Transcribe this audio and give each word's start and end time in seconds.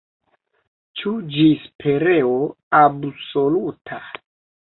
Ĉu 1.01 1.11
ĝis 1.35 1.67
pereo 1.83 2.33
absoluta? 2.79 4.01